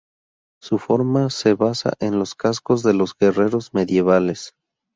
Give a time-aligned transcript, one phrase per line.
[0.59, 4.55] Su forma se basa en los cascos de los guerreros medievales.